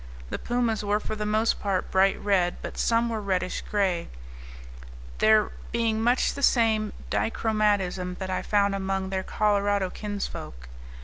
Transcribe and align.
The 0.31 0.39
pumas 0.39 0.83
were 0.83 0.99
for 0.99 1.15
the 1.15 1.27
most 1.27 1.59
part 1.59 1.91
bright 1.91 2.19
red, 2.19 2.57
but 2.63 2.75
some 2.79 3.07
were 3.07 3.21
reddish 3.21 3.61
gray, 3.61 4.09
there 5.19 5.51
being 5.71 6.01
much 6.01 6.33
the 6.33 6.41
same 6.41 6.91
dichromatism 7.11 8.15
that 8.17 8.31
I 8.31 8.41
found 8.41 8.73
among 8.73 9.11
their 9.11 9.21
Colorado 9.21 9.91
kinsfolk. 9.91 10.69